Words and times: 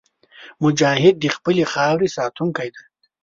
مجاهد 0.63 1.15
د 1.19 1.25
خپلې 1.35 1.63
خاورې 1.73 2.07
ساتونکی 2.17 2.69
دی. 2.75 2.83